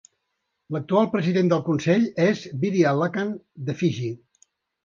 L'actual 0.75 1.09
president 1.15 1.51
del 1.51 1.61
Consell 1.69 2.07
és 2.31 2.41
Vidhya 2.65 2.97
Lakhan 3.03 3.37
de 3.69 3.81
Fiji. 3.83 4.11